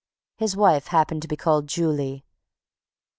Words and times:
His 0.37 0.57
wife 0.57 0.87
happened 0.87 1.21
to 1.21 1.27
be 1.27 1.35
called 1.35 1.67
Julie. 1.67 2.25